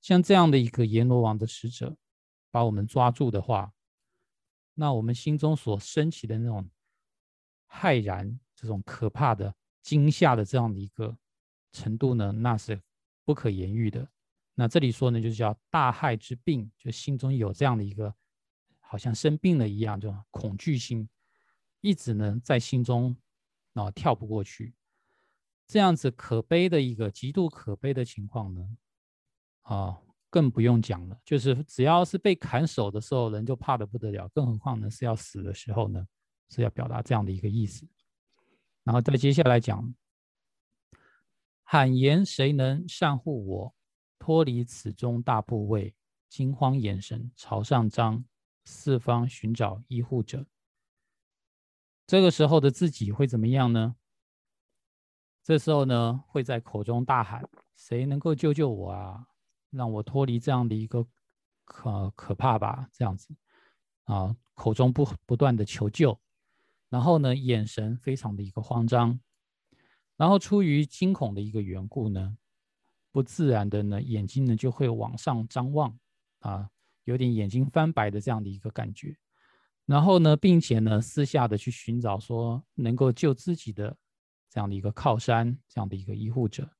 [0.00, 1.96] 像这样的一个阎罗王的使者
[2.52, 3.72] 把我们抓住的话。
[4.78, 6.68] 那我们心中所升起的那种
[7.66, 11.16] 骇然、这种可怕的惊吓的这样的一个
[11.72, 12.78] 程度呢，那是
[13.24, 14.06] 不可言喻的。
[14.54, 18.14] 那这里说呢，就是叫大害之病，就心中有这样的一个
[18.80, 21.08] 好像生病了一样，这种恐惧心
[21.80, 23.16] 一直呢在心中
[23.72, 24.74] 啊跳不过去，
[25.66, 28.76] 这样子可悲的一个极度可悲的情况呢，
[29.62, 30.02] 啊。
[30.36, 36.06] 更不用讲了，就是只要是被砍手的时候，人就怕的不得了，更何况呢是要死的时候呢，
[36.50, 37.88] 是要表达这样的一个意思。
[38.84, 39.94] 然后再接下来讲，
[41.64, 43.74] 喊言谁能善护我，
[44.18, 45.94] 脱离此中大部位，
[46.28, 48.22] 惊慌眼神朝上张，
[48.66, 50.44] 四方寻找医护者。
[52.06, 53.96] 这个时候的自己会怎么样呢？
[55.42, 59.26] 这时候呢，会在口中大喊：谁能够救救我啊？
[59.70, 61.06] 让我脱离这样的一个
[61.64, 63.34] 可可怕吧，这样子
[64.04, 66.18] 啊，口中不不断的求救，
[66.88, 69.18] 然后呢，眼神非常的一个慌张，
[70.16, 72.38] 然后出于惊恐的一个缘故呢，
[73.10, 75.98] 不自然的呢，眼睛呢就会往上张望
[76.38, 76.70] 啊，
[77.04, 79.16] 有点眼睛翻白的这样的一个感觉，
[79.86, 83.96] 然后呢，并且呢，私下的去寻找说能够救自己的
[84.48, 86.70] 这样的一个靠山，这样的一个医护者。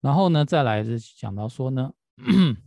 [0.00, 1.94] 然后呢，再来是讲到说呢，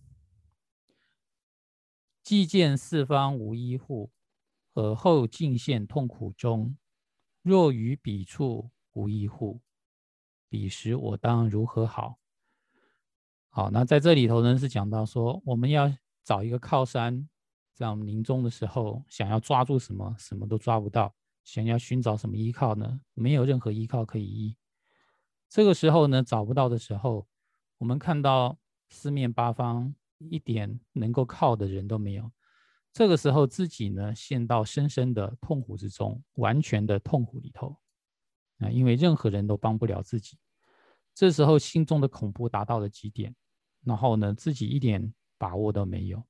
[2.24, 4.12] 既见四方无医护，
[4.74, 6.76] 而后尽现痛苦中。
[7.42, 9.62] 若于彼处无医护，
[10.50, 12.20] 彼时我当如何好？
[13.50, 15.92] 好，那在这里头呢，是讲到说，我们要
[16.24, 17.30] 找一个靠山，
[17.74, 24.56] 在我们临终的时候，想要抓住什么，什么都抓不到；想要寻找什么依靠呢，没有任何依靠可以依。
[25.50, 27.28] 这个时候呢，找不到的时候，
[27.80, 28.58] 我们看到
[28.90, 32.32] 四面八方一点能够靠的人都没有。
[32.94, 37.78] 这个时候自己呢，陷到深深的痛苦之中，完全的痛苦里头
[38.60, 40.38] 啊，因为任何人都帮不了自己。
[41.16, 43.36] 这时候心中的恐怖达到了极点，
[43.84, 46.24] 然后呢，自己一点把握都没有。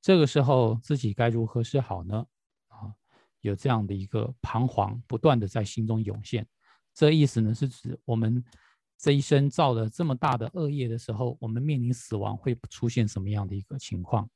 [0.00, 2.26] 这个时候自己该如何是好呢？
[2.68, 2.94] 啊，
[3.40, 6.46] 有这样的一个彷徨不断的在心中涌现。
[6.94, 8.42] 这意思呢是指我们
[8.96, 14.30] 这一生造了这么大的恶业的时候，我们面临死亡会出现什么样的一个情况？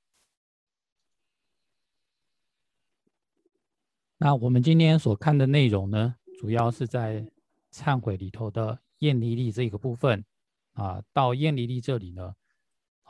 [4.19, 7.25] 那我们今天所看的内容呢，主要是在
[7.73, 10.25] 忏悔里头的厌离力这个部分
[10.73, 11.01] 啊。
[11.13, 12.35] 到厌离力这里呢，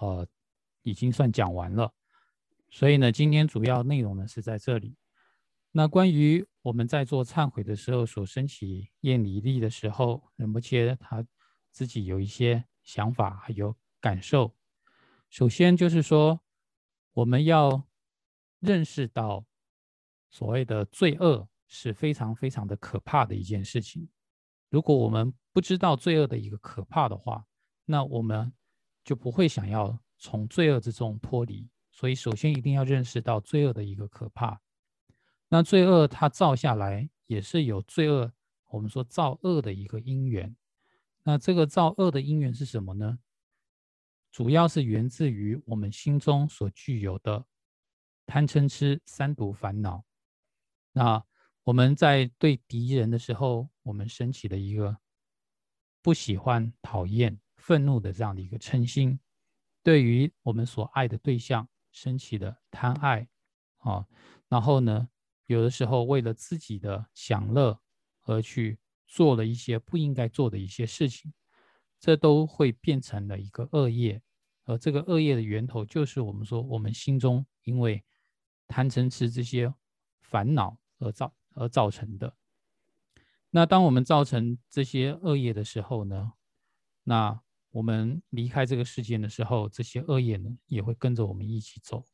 [0.01, 0.29] 呃，
[0.83, 1.91] 已经算讲完了。
[2.71, 4.95] 所以呢，今天主要内容呢是在这里。
[5.73, 11.27] 那关于我们在做忏悔的时候所升起厌离力的时候，仁波切他
[11.71, 14.55] 自己有一些想法还有感受。
[15.31, 16.41] 首先就是说，
[17.12, 17.89] 我们要
[18.61, 19.45] 认识到。
[20.31, 24.07] 所谓的罪恶是非常非常的可怕的一件事情。
[24.69, 27.47] 如果我们不知道罪恶的一个可怕的话，
[27.87, 28.53] 那我们
[29.03, 31.66] 就不会想要从罪恶之中脱离。
[31.91, 34.61] 所以，首先一定要认识到罪恶的一个可怕。
[35.49, 38.33] 那罪恶它造下来也是有罪恶，
[38.69, 40.55] 我们说造恶的一个因缘。
[41.23, 43.19] 那这个造恶的因缘是什么呢？
[44.31, 47.47] 主要是源自于我们心中所具有的
[48.27, 50.05] 贪嗔痴三毒烦恼。
[50.93, 51.25] 那
[51.65, 54.99] 我们在对敌人的时候，我们升起的一个
[56.03, 59.19] 不喜欢、讨厌、愤怒的这样的一个嗔心；
[59.83, 63.29] 对于我们所爱的对象，升起的贪爱
[63.79, 64.07] 啊。
[64.49, 65.09] 然后呢，
[65.49, 67.79] 有的时候为了自己的享乐
[68.23, 71.35] 而去做了一些不应该做的一些事情，
[71.99, 74.23] 这都会变成了一个恶业。
[74.65, 78.05] 而这个恶业的源头，就是我们说我们心中因为
[78.69, 79.75] 贪嗔痴这些
[80.21, 80.79] 烦恼。
[81.01, 82.35] 而造而造成的。
[83.51, 86.33] 那当我们造成这些恶业的时候呢？
[87.05, 87.41] 那
[87.71, 92.05] 我们离开这个世界的时候，这些恶业呢也会跟着我们一起走。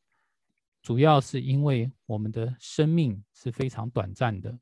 [0.84, 4.56] 主要是因为我们的生命是非常短暂的。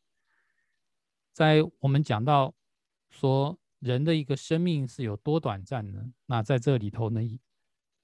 [1.33, 2.55] 在我们讲到
[3.11, 6.01] 说人的一个生命是有多短暂呢？
[6.27, 7.21] 那在这里头呢，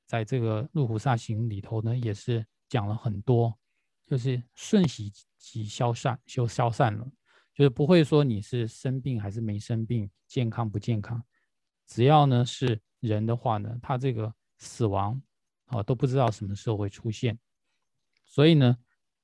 [0.04, 3.56] 在这个《入菩萨行》里头呢，也是讲了很多。
[4.04, 7.08] 就是瞬息即消散，就消散了。
[7.54, 11.22] 就是不会说你是生病还是没生病，健康不健康，
[11.86, 15.22] 只要呢是人的话呢，他这个死亡
[15.66, 17.38] 啊都不知道什么时候会出现。
[18.28, 18.76] 所以呢，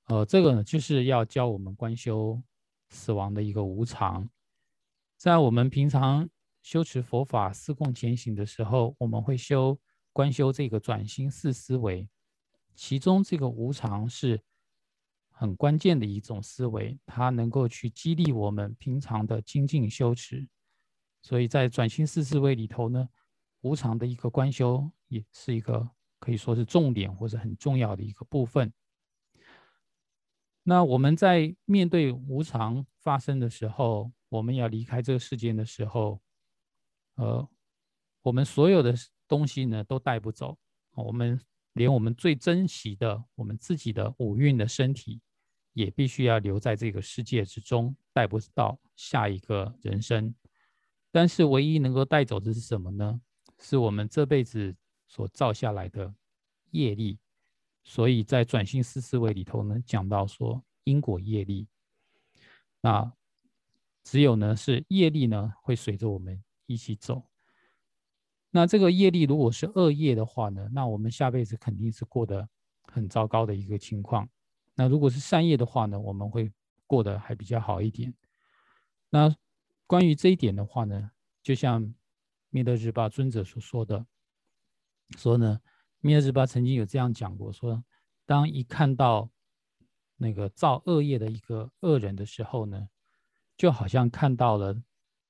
[0.07, 2.43] 呃，这个呢就是要教我们观修
[2.89, 4.29] 死亡的一个无常。
[5.17, 6.29] 在我们平常
[6.63, 9.79] 修持佛法、思供前行的时候，我们会修
[10.13, 12.09] 观修这个转心四思维，
[12.75, 14.43] 其中这个无常是。
[15.37, 20.47] 很关键的一种思维，它能够去激励我们平常的精进修持。
[21.23, 23.09] 所以在转心四思维里头呢，
[23.63, 25.91] 无常的一个观修也是一个
[26.21, 28.73] 可以说是重点或者很重要的一个部分。
[30.65, 36.21] 那我们在面对无常发生的时候，我们要离开这个世界的时候，
[37.15, 37.49] 呃，
[38.23, 38.93] 我们所有的
[39.29, 40.59] 东西呢都带不走，
[40.95, 41.41] 我们。
[41.75, 45.21] 连我们最珍惜的我们自己的五蕴的身体，
[45.73, 50.33] 也必须要留在这个世界之中，带不到下一个人生。
[51.11, 53.21] 但是唯一能够带走的是什么呢？
[53.59, 54.77] 是我们这辈子
[55.09, 56.15] 所造下来的
[56.71, 57.19] 业力。
[57.85, 61.69] 所以在转性思思维里头呢，讲到说因果业力，
[62.81, 63.13] 那
[64.03, 67.23] 只有呢是业力呢会随着我们一起走。
[68.51, 72.49] 那这个业力如果是恶业的话呢，那我们下辈子肯定是过得
[72.85, 74.29] 很糟糕的一个情况。
[74.75, 76.51] 那如果是善业的话呢，我们会
[76.87, 78.15] 过得还比较好一点。
[79.11, 79.35] 那
[79.87, 81.11] 关于这一点的话呢，
[81.43, 81.95] 就像
[82.49, 84.07] 灭德日巴尊者所说的，
[85.17, 85.61] 说呢，
[86.05, 87.83] 灭德日巴曾经有这样讲过，说
[88.27, 89.31] 当一看到
[90.19, 92.87] 那个造恶业的一个恶人的时候呢，
[93.57, 94.83] 就好像看到了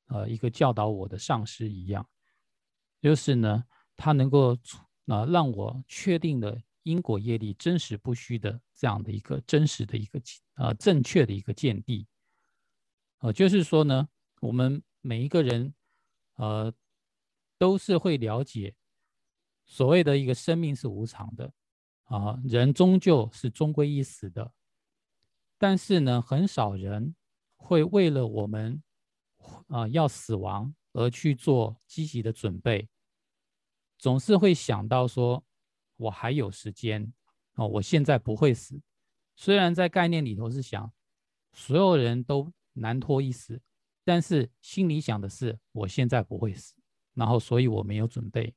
[0.09, 2.05] 呃一个教导我的上师一样。
[3.01, 3.65] 就是呢，
[3.97, 4.59] 他能够
[5.07, 10.21] 啊让我确定的因果业力真实不虚的这样的一个真实的一个
[10.57, 12.05] 呃正确的一个见地，
[13.19, 14.09] 呃，就是说呢，
[14.41, 15.73] 我们每一个人
[16.35, 16.75] 呃
[17.59, 18.75] 都是会了解
[19.67, 21.53] 所谓的一个生命是无常的
[22.05, 24.53] 啊，人终究是终归一死的，
[25.59, 27.15] 但是呢，很少人
[27.57, 28.83] 会为了我们
[29.69, 32.89] 啊要死亡而去做积极的准备。
[33.97, 35.43] 总是会想到说，
[35.97, 37.13] 我还有时间
[37.55, 38.81] 啊，我现在不会死。
[39.35, 40.93] 虽然在概念里头是想
[41.53, 43.61] 所有人都难脱一死，
[44.05, 46.75] 但是心里想的是我现在不会死，
[47.15, 48.55] 然后所以我没有准备。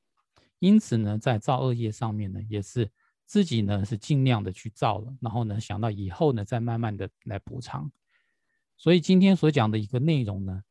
[0.60, 2.90] 因此呢，在造恶业上面呢，也是
[3.26, 7.90] 自己呢是尽量的去造了，然后呢想到以后呢再慢慢的来补偿。
[8.76, 10.62] 所以今天所讲的一个内容呢，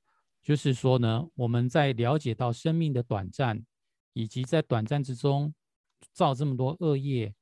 [0.43, 3.65] 就是说呢，我们在了解到生命的短暂，
[4.13, 5.53] 以及在短暂之中
[6.13, 7.33] 造这么多恶业，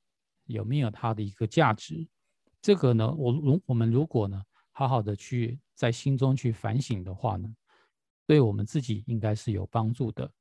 [0.45, 2.07] 有没有它的一个价值？
[2.61, 4.41] 这个呢，我如我们如果呢
[4.71, 7.47] 好好的去在心中去反省的话呢，
[8.25, 10.31] 对我们自己应该是有帮助的。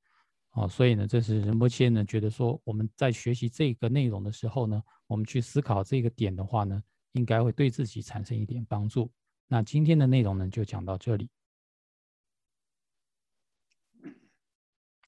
[0.54, 6.80] 哦，所以呢，这是仁波切呢觉得说，我们在学习这个内容的时候呢，我们去思考这个点的话呢，
[7.12, 9.10] 应该会对自己产生一点帮助。
[9.48, 11.28] 那今天的内容呢，就讲到这里。